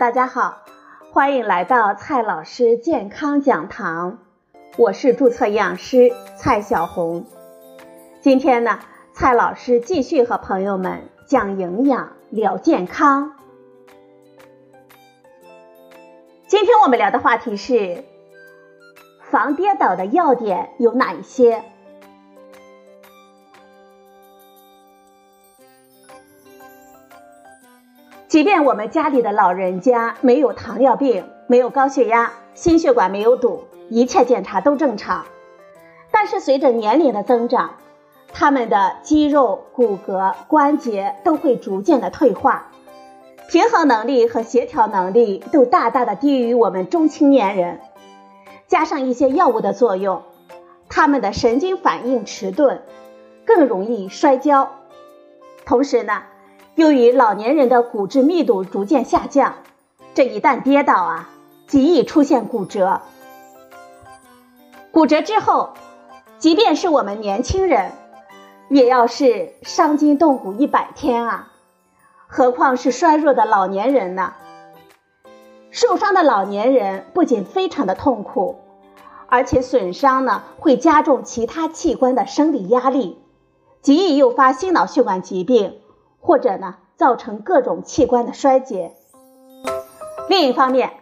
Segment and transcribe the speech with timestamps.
[0.00, 0.62] 大家好，
[1.12, 4.16] 欢迎来到蔡老师健康讲堂，
[4.78, 7.26] 我是注册营养师蔡小红。
[8.22, 8.78] 今天呢，
[9.12, 13.34] 蔡老师继续和朋友们讲营养、聊健康。
[16.46, 18.02] 今天我们聊的话题是
[19.30, 21.62] 防跌倒的要点有哪一些？
[28.30, 35.24] 即便我们家里的老人家没有糖尿病、没有高血压、心血管没有堵，一切检查都正常，
[36.12, 37.74] 但是随着年龄的增长，
[38.32, 42.68] 他们的肌肉、骨骼、关节都会逐渐的退化，
[43.48, 47.80] 平衡能力和协调能力都大大的低于我们中青年人，
[48.68, 50.22] 加上一些药物的作用，
[50.88, 52.80] 他们的神经反应迟钝，
[53.44, 54.70] 更容易摔跤，
[55.64, 56.22] 同时呢。
[56.76, 59.54] 由于老年人的骨质密度逐渐下降，
[60.14, 61.30] 这一旦跌倒啊，
[61.66, 63.00] 极易出现骨折。
[64.92, 65.70] 骨折之后，
[66.38, 67.92] 即便是我们年轻人，
[68.68, 71.52] 也要是伤筋动骨一百天啊，
[72.26, 74.32] 何况是衰弱的老年人呢？
[75.70, 78.60] 受伤的老年人不仅非常的痛苦，
[79.28, 83.18] 而且损伤呢会加重其他器官的生理压力，
[83.82, 85.78] 极易诱发心脑血管疾病。
[86.20, 88.92] 或者呢，造成各种器官的衰竭。
[90.28, 90.92] 另一方面，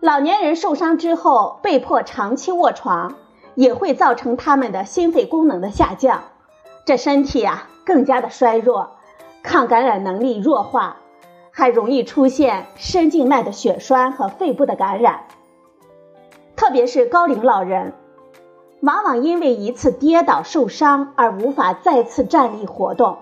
[0.00, 3.16] 老年人受伤之后被迫长期卧床，
[3.54, 6.22] 也会造成他们的心肺功能的下降，
[6.86, 8.90] 这身体啊更加的衰弱，
[9.42, 10.96] 抗感染能力弱化，
[11.50, 15.24] 还容易出现深静脉的血栓和肺部的感染。
[16.56, 17.92] 特别是高龄老人，
[18.80, 23.18] 往往因为一次跌倒受伤而无法再次站立活动。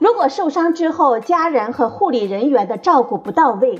[0.00, 3.78] 如果受伤之后，家人和护理人员的照顾不到位，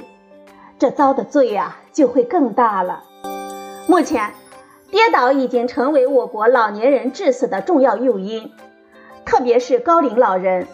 [0.78, 3.04] 这遭的罪呀就会更大了。
[3.86, 4.34] 目前，
[4.90, 8.52] 跌倒已经成为我国老年人致死的重要诱因，
[9.24, 10.66] 特别是高龄老人，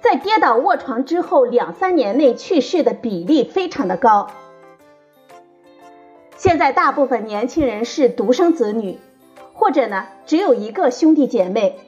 [0.00, 4.28] 在跌倒卧床之后两三年内去世的比例非常的高。
[6.36, 9.00] 现在大部分年轻人是独生子女，
[9.54, 11.80] 或者呢只有一个兄弟姐妹，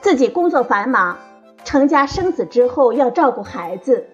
[0.00, 1.18] 自己工作繁忙。
[1.64, 4.06] 成家生子之后要照顾孩子，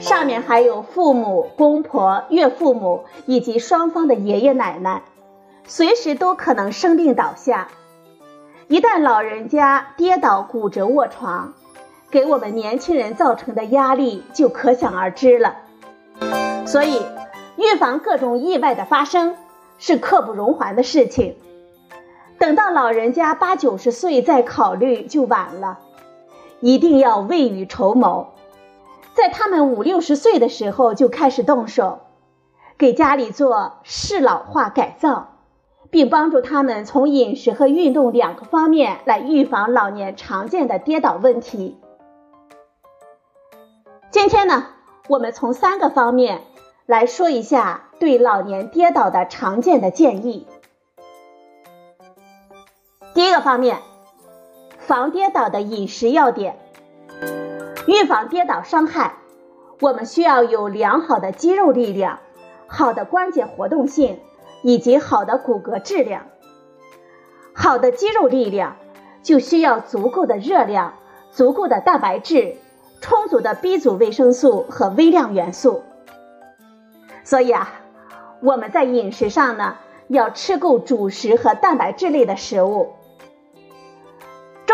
[0.00, 5.02] 上面还有父母、公婆、岳父母以及双方的爷爷奶奶，
[5.66, 7.68] 随时都可能生病倒下。
[8.68, 11.52] 一旦老人家跌倒骨折卧床，
[12.10, 15.56] 给我们年轻人造成的压力就可想而知了。
[16.66, 17.02] 所以，
[17.56, 19.36] 预防各种意外的发生
[19.78, 21.36] 是刻不容缓的事情。
[22.38, 25.78] 等到老人家八九十岁再考虑就晚了。
[26.62, 28.34] 一定要未雨绸缪，
[29.14, 32.02] 在他们五六十岁的时候就开始动手，
[32.78, 35.38] 给家里做适老化改造，
[35.90, 41.80] 并帮助他们从饮食和运动两个方面来预防老年常见的跌倒问题。
[44.12, 44.66] 今天呢，
[45.08, 46.42] 我们从三个方面
[46.86, 50.46] 来说一下对老年跌倒的常见的建议。
[53.14, 53.78] 第一个方面。
[54.92, 56.58] 防跌倒的饮食要点，
[57.86, 59.14] 预防跌倒伤害，
[59.80, 62.18] 我们需要有良好的肌肉力量、
[62.66, 64.20] 好的关节活动性
[64.62, 66.26] 以及好的骨骼质量。
[67.54, 68.76] 好的肌肉力量
[69.22, 70.92] 就需要足够的热量、
[71.30, 72.56] 足够的蛋白质、
[73.00, 75.84] 充足的 B 族维生素和微量元素。
[77.24, 77.80] 所以啊，
[78.42, 79.76] 我们在饮食上呢，
[80.08, 82.90] 要吃够主食和蛋白质类的食物。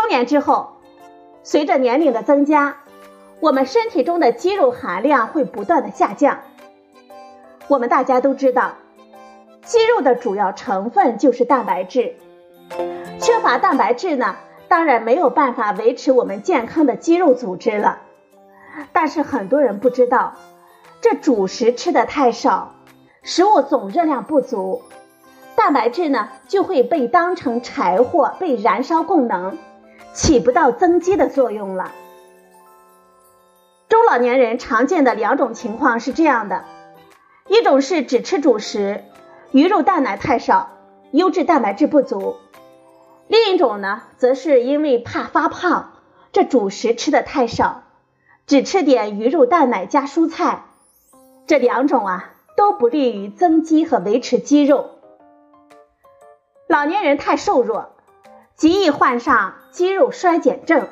[0.08, 0.78] 年之后，
[1.42, 2.78] 随着年龄的增加，
[3.40, 6.40] 我们身体中的肌肉含量会不断的下降。
[7.68, 8.72] 我们大家都知道，
[9.62, 12.16] 肌肉的主要成分就是蛋白质，
[13.20, 18.00] 缺乏蛋白质呢，当然没有办法维持我们健康的肌肉组织了。
[18.92, 20.34] 但是很多人不知道，
[21.00, 22.74] 这主食吃的太少，
[23.22, 24.82] 食物总热量不足，
[25.56, 29.58] 蛋白质呢就会被当成柴火被燃烧供能。
[30.18, 31.92] 起不到增肌的作用了。
[33.88, 36.64] 中老年人常见的两种情况是这样的：
[37.46, 39.04] 一种是只吃主食，
[39.52, 40.70] 鱼肉蛋奶太少，
[41.12, 42.34] 优质蛋白质不足；
[43.28, 45.92] 另一种呢，则是因为怕发胖，
[46.32, 47.84] 这主食吃的太少，
[48.44, 50.64] 只吃点鱼肉蛋奶加蔬菜。
[51.46, 54.90] 这两种啊，都不利于增肌和维持肌肉。
[56.66, 57.92] 老年人太瘦弱。
[58.58, 60.88] 极易患上肌肉衰减症，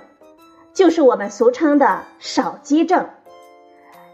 [0.72, 3.08] 就是我们俗称的少肌症。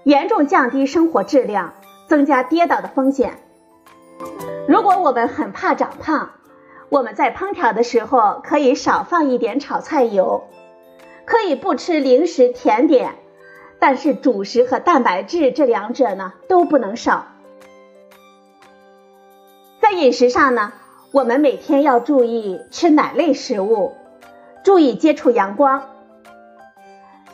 [0.05, 1.75] 严重降低生活质量，
[2.09, 3.35] 增加跌倒的风险。
[4.67, 6.31] 如果我们很怕长胖，
[6.89, 10.45] 我们在烹调的时候可以少放一点炒菜油，
[11.27, 13.17] 可以不吃零食甜点，
[13.79, 17.27] 但是主食和蛋白质这两者呢都不能少。
[19.79, 20.73] 在饮食上呢，
[21.13, 23.93] 我们每天要注意吃奶类食物，
[24.65, 25.83] 注意接触阳光。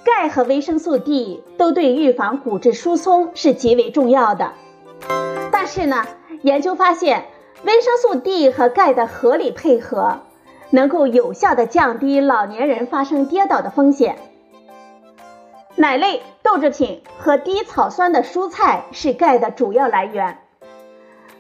[0.03, 4.55] 钙和维生素 D 都对预防骨质疏松是极为重要的，
[5.53, 6.05] 但是呢，
[6.43, 7.27] 研究发现
[7.63, 10.23] 维生素 D 和钙的合理配合，
[10.71, 14.17] 能够有效的降低老年人发生跌倒的风险。
[15.77, 20.39] 奶类、豆制品和低草酸的蔬菜是钙的主要来源。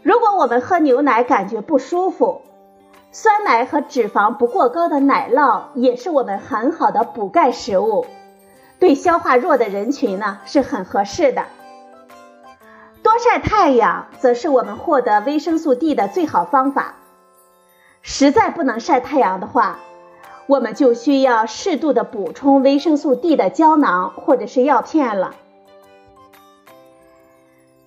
[0.02, 2.42] 如果我们喝牛奶感觉不舒服，
[3.10, 8.06] 酸奶和脂肪不过高的奶酪也是我们很好的补钙食物。
[8.78, 11.46] 对消化弱的人群呢是很合适的。
[13.02, 16.94] 多晒太阳则是我们获得维生素 D 的最好方法。
[18.02, 19.80] 实在不能晒太阳的话，
[20.46, 25.34] 我们就需要适度的补充维生素 D 的胶囊或者是药片了。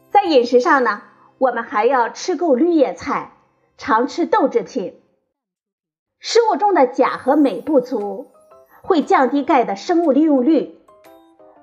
[0.10, 1.02] 在饮食上呢，
[1.42, 3.32] 我们还要吃够绿叶菜，
[3.76, 5.02] 常吃豆制品。
[6.20, 8.28] 食物中的钾和镁不足，
[8.84, 10.80] 会降低钙的生物利用率。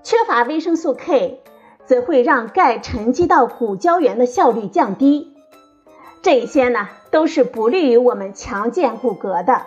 [0.03, 1.45] 缺乏维生素 K，
[1.85, 5.37] 则会让钙沉积到骨胶原的效率降低，
[6.23, 9.63] 这些呢都是不利于我们强健骨骼的。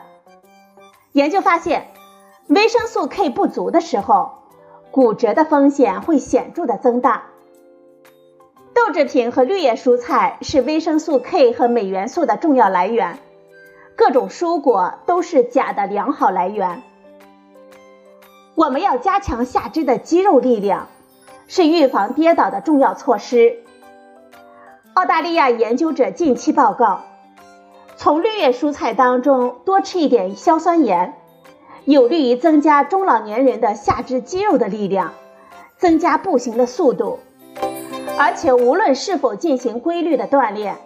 [1.14, 1.88] 研究发现，
[2.50, 4.40] 维生素 K 不足的时候，
[4.92, 7.31] 骨折的风险会显著的增大。
[8.84, 13.20] 豆制品和绿叶蔬菜是维生素 K 和镁元素的重要来源，
[13.96, 16.82] 各种蔬果都是钾的良好来源。
[18.56, 20.88] 我们要加强下肢的肌肉力量，
[21.48, 23.60] 是预防跌倒的重要措施。
[24.96, 27.02] 澳大利亚研究者近期报告，
[27.98, 31.14] 从绿叶蔬菜当中多吃一点硝酸盐，
[31.86, 35.14] 有利于增加中老年人的下肢肌肉的力量，
[35.78, 37.20] 增加步行的速度。
[38.22, 40.78] 而且无论是否进行规律的锻炼，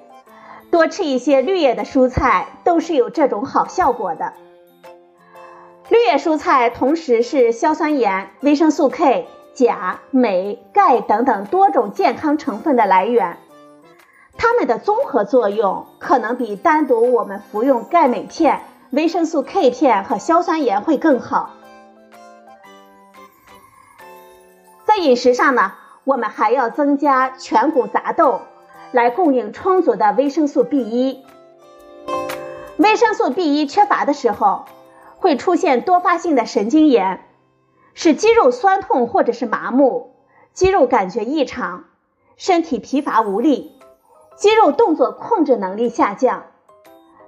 [0.71, 4.31] 多吃一些绿叶的蔬菜都是有这种好效果的。
[5.89, 13.37] 绿叶蔬菜同时是硝酸盐、维生素 K、钾、镁、钙等等多种健康成分的来源，
[14.37, 18.61] 它们的综合作用可能比单独我们服用钙镁片、
[18.91, 21.49] 维生素 K 片和硝酸盐会更好。
[24.85, 25.73] 在饮食上呢，
[26.05, 28.39] 我们还要增加全谷杂豆，
[28.93, 31.17] 来供应充足的维生素 B1。
[32.77, 34.65] 维生素 B1 缺乏的时候。
[35.17, 37.25] 会出现多发性的神经炎，
[37.95, 40.13] 使肌肉酸痛或者是麻木，
[40.53, 41.85] 肌肉感觉异常，
[42.37, 43.71] 身体疲乏无力，
[44.35, 46.43] 肌肉动作控制能力下降，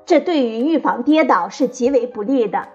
[0.05, 2.67] 这对于预防跌倒是极为不利的。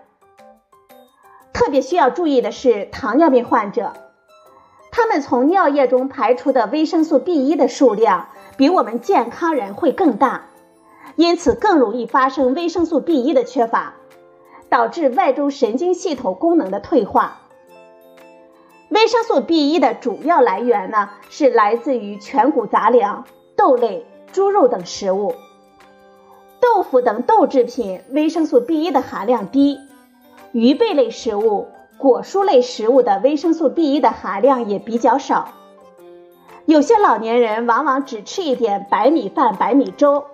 [1.53, 3.93] 特别需要注意的是糖尿病患者，
[4.93, 10.51] 他们从尿液中排出的维生素 B1 的数量比我们健康人会更大，
[11.17, 13.95] 因此更容易发生维生素 B1 的缺乏。
[14.69, 17.43] 导致外周神经系统功能的退化。
[18.89, 25.35] 维生素 B1 的主要来源呢，是来自于全谷杂粮、豆类、猪肉等食物。
[26.59, 29.79] 豆腐等豆制品维生素 B1 的含量低，
[30.53, 31.69] 鱼贝类食物、
[32.03, 35.51] 果蔬类食物的维生素 B1 的含量也比较少。
[36.65, 40.25] 有些老年人往往只吃一点白米饭、白米粥，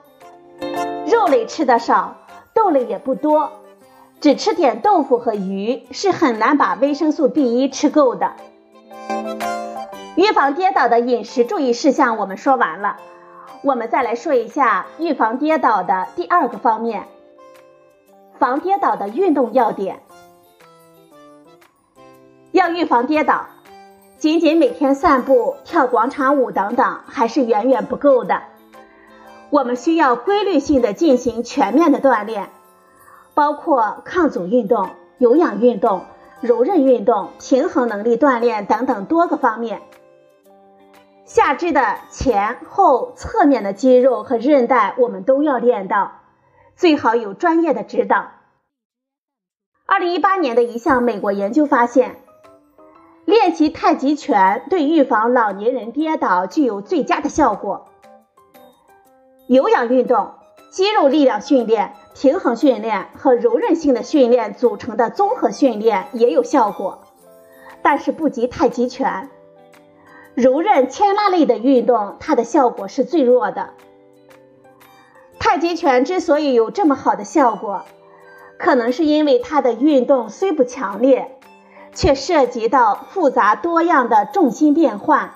[1.06, 2.16] 肉类吃的少，
[2.54, 3.50] 豆类也不多。
[4.18, 8.32] 只吃点豆腐和鱼是很难把维生素 B1 吃够的。
[10.16, 12.96] 预防跌倒的饮食注意事项我们说完了，
[13.62, 17.04] 我们再来说一下预防跌倒的第二个方面：
[18.38, 20.00] 防跌倒的运动要点。
[22.58, 23.46] 要预防跌倒，
[24.18, 28.42] 仅仅每天散步、跳广场舞等等还是远远不够的。
[29.50, 32.50] 我们需要规律性的进行全面的锻炼。
[33.32, 36.06] 包括抗阻运动、有氧运动、
[36.40, 39.80] 柔韧运动、平衡能力锻炼等等多个方面。
[41.24, 46.14] 下肢的前后、侧面的肌肉和韧带，我们都要练到，
[46.74, 48.32] 最好有专业的指导。
[49.86, 52.16] 二零一八年的一项美国研究发现，
[53.28, 57.84] 练习太极拳对预防老年人跌倒具有最佳的效果。
[59.46, 60.30] 有氧运动、
[60.70, 61.92] 肌肉力量训练。
[62.14, 67.02] 平衡训练和柔韧性的训练组成的综合训练也有效果，
[67.82, 69.28] 但是不及太极拳。
[70.34, 73.74] 柔韧牵拉类的运动，它的效果是最弱的。
[75.38, 77.82] 太极拳之所以有这么好的效果，
[78.58, 81.37] 可能是因为它的运动虽不强烈，
[81.98, 85.34] 却涉及到复杂多样的重心变换，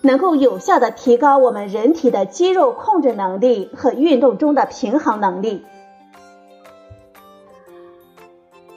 [0.00, 5.64] 能够有效的提高我们人体的肌肉控制能力和运动中的平衡能力。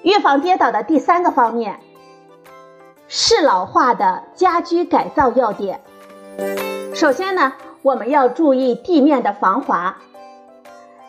[0.03, 1.79] 预防跌倒的第三个方面，
[3.07, 5.81] 适老化的家居改造要点。
[6.93, 9.97] 首先呢，我们要注意地面的防滑。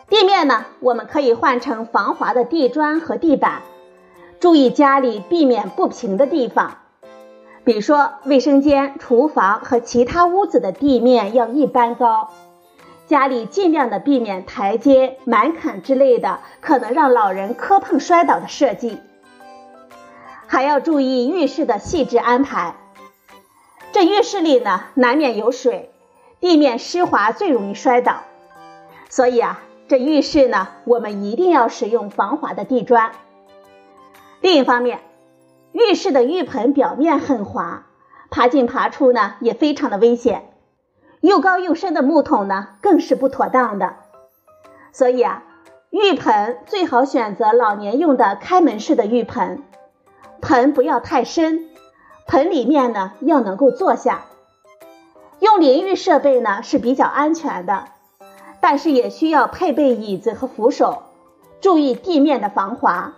[0.09, 3.61] 地面呢，我们可以换成防滑的地砖和地板，
[4.39, 6.77] 注意家里避免不平的地方，
[7.63, 12.29] 比如说卫生间、厨房和其他屋子的地面要一般高。
[13.07, 18.99] 家里尽量的避免台阶、门槛之类的可能让老人磕碰摔倒的设计，
[20.45, 22.75] 还要注意浴室的细致安排。
[23.91, 25.89] 这浴室里呢，难免有水，
[26.39, 28.23] 地面湿滑最容易摔倒，
[29.09, 29.61] 所以啊。
[29.89, 33.13] 这浴室呢，我们一定要使用防滑的地砖。
[34.41, 34.99] 另一方面，
[35.71, 37.85] 浴室的浴盆表面很滑，
[38.29, 40.53] 爬进爬出呢也非常的危险。
[41.21, 43.95] 又高又深的木桶呢，更是不妥当的。
[44.91, 45.43] 所以啊，
[45.89, 49.63] 浴盆最好选择老年用的开门式的浴盆，
[50.41, 51.69] 盆不要太深，
[52.27, 54.25] 盆里面呢要能够坐下。
[55.39, 57.85] 用淋浴设备呢是比较安全的。
[58.59, 61.03] 但是也需要配备椅子和扶手，
[61.61, 63.13] 注意地面的防滑。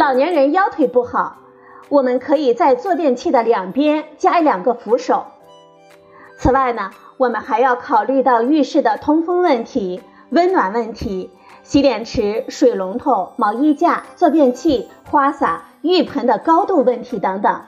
[0.00, 1.36] 老年人腰腿不好，
[1.90, 5.26] 我们可以在坐便器的两边加两个扶手。
[6.38, 11.30] 此外呢，我们还要考虑到浴室的通风问题、温暖问题、
[11.62, 17.60] 洗脸池、水龙头、毛衣架、坐便器、花洒、浴盆的高度问题等等。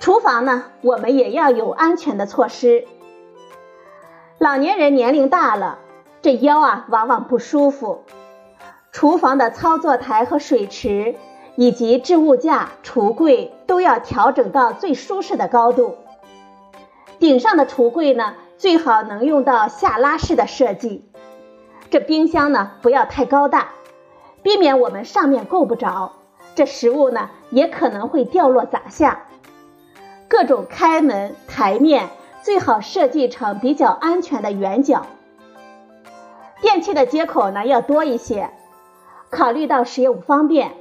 [0.00, 2.86] 厨房呢，我们也要有安全的措施。
[4.38, 5.78] 老年人年龄大了，
[6.22, 8.04] 这腰啊往往不舒服。
[8.92, 11.16] 厨房的操作台和水池，
[11.56, 15.96] 以及置物架、橱柜都要调整到最舒适的高度。
[17.18, 21.10] 顶上的橱柜呢，最好能用到下拉式的设计。
[21.90, 23.70] 这冰箱呢，不要太高大，
[24.42, 26.12] 避免我们上面够不着，
[26.54, 29.24] 这食物呢也可能会掉落砸下。
[30.28, 32.08] 各种开门台面。
[32.42, 35.06] 最好设计成比较安全的圆角。
[36.60, 38.50] 电器的接口呢要多一些，
[39.32, 40.72] 考虑到使用方便，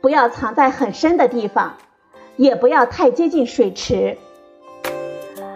[0.00, 1.74] 不要藏在很深的地方，
[2.36, 4.18] 也不要太接近水池。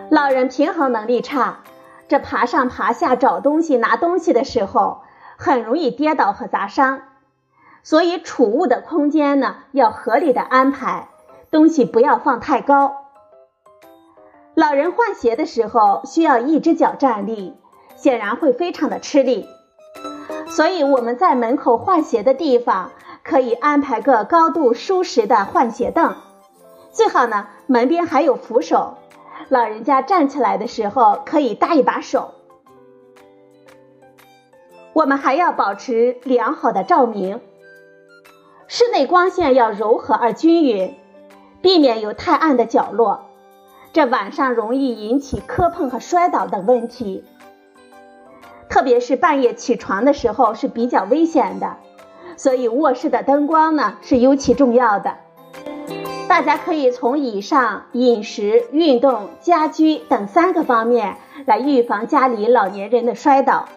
[0.08, 1.64] 老人平衡能力差，
[2.06, 5.00] 这爬上爬下找东西拿东西的时候，
[5.36, 7.00] 很容易跌倒和砸伤。
[7.82, 11.08] 所以储物的空间呢要合理的安排，
[11.50, 12.94] 东西不要放太高。
[14.54, 17.56] 老人换鞋的时候需要一只脚站立，
[17.96, 19.48] 显然会非常的吃力，
[20.50, 22.90] 所以我们在门口换鞋的地方
[23.22, 26.16] 可以安排个高度舒适的换鞋凳，
[26.90, 28.96] 最好呢门边还有扶手，
[29.48, 32.34] 老人家站起来的时候可以搭一把手。
[34.94, 37.40] 我们还要保持良好的照明，
[38.66, 40.96] 室内光线要柔和而均匀，
[41.62, 43.26] 避免有太暗的角落。
[43.92, 47.24] 这晚上容易引起磕碰和摔倒等问题，
[48.68, 51.76] 特别是半夜起床的时候是比较危险的，
[52.36, 55.16] 所以卧室的灯光呢是尤其重要的。
[56.28, 63.68] 大家可以从以上饮食、运动、家居等三个方面来预防家里老年人的摔倒。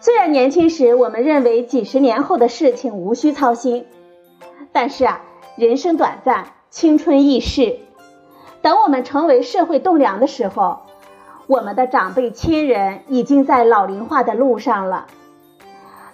[0.00, 3.86] 虽然年轻时我们认为几十年后的事情无需操心，
[4.70, 5.22] 但是啊，
[5.56, 7.78] 人生短暂，青春易逝。
[8.60, 10.80] 等我们成为社会栋梁的时候，
[11.52, 15.06] 我们的长辈亲人已经在老龄化的路上了。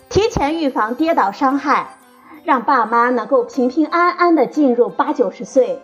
[0.08, 1.96] 提前预防跌倒伤害，
[2.42, 5.80] 让爸妈能够平平安安的进入八九十岁，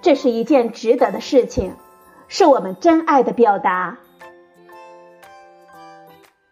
[0.00, 1.72] 这是一件值得的事情，
[2.28, 3.98] 是我们真爱的表达。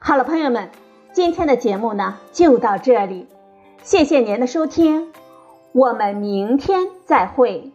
[0.01, 0.71] 好了，朋友们，
[1.13, 3.29] 今天的节目呢就到这里，
[3.85, 5.13] 谢谢您的收听，
[5.71, 7.71] 我们明天再会。